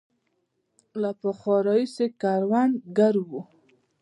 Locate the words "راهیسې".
1.67-2.05